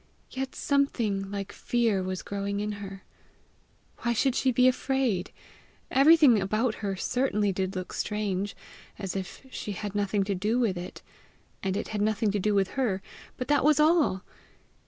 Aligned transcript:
Yet 0.31 0.55
something 0.55 1.29
like 1.29 1.51
fear 1.51 2.01
was 2.01 2.23
growing 2.23 2.59
in 2.59 2.71
her! 2.81 3.03
Why 3.99 4.13
should 4.13 4.33
she 4.33 4.51
be 4.51 4.67
afraid? 4.67 5.29
Everything 5.91 6.41
about 6.41 6.73
her 6.81 6.95
certainly 6.95 7.51
did 7.51 7.75
look 7.75 7.93
strange, 7.93 8.55
as 8.97 9.15
if 9.15 9.45
she 9.51 9.73
had 9.73 9.93
nothing 9.93 10.23
to 10.23 10.33
do 10.33 10.57
with 10.59 10.75
it, 10.75 11.03
and 11.61 11.77
it 11.77 11.89
had 11.89 12.01
nothing 12.01 12.31
to 12.31 12.39
do 12.39 12.55
with 12.55 12.69
her; 12.69 13.03
but 13.37 13.47
that 13.49 13.63
was 13.63 13.79
all! 13.79 14.23